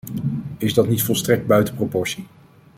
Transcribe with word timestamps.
Is 0.57 0.73
dat 0.73 0.87
niet 0.87 1.03
volstrekt 1.03 1.47
buiten 1.47 1.75
proportie? 1.75 2.27